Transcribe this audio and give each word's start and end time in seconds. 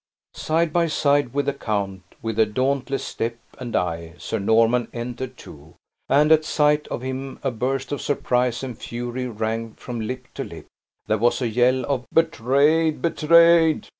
Side 0.33 0.73
by 0.73 0.87
side 0.87 1.31
with 1.31 1.45
the 1.45 1.53
count, 1.53 2.01
with 2.23 2.39
a 2.39 2.45
dauntless 2.47 3.03
step 3.05 3.37
and 3.59 3.75
eye, 3.75 4.15
Sir 4.17 4.39
Norman 4.39 4.87
entered, 4.93 5.37
too; 5.37 5.75
and, 6.09 6.31
at 6.31 6.43
sight 6.43 6.87
of 6.87 7.03
him 7.03 7.37
a 7.43 7.51
burst 7.51 7.91
of 7.91 8.01
surprise 8.01 8.63
and 8.63 8.75
fury 8.75 9.27
rang 9.27 9.75
from 9.75 10.01
lip 10.01 10.25
to 10.33 10.43
lip. 10.43 10.65
There 11.05 11.19
was 11.19 11.39
a 11.39 11.47
yell 11.47 11.85
of 11.85 12.07
"Betrayed, 12.11 12.99
betrayed!" 13.03 13.89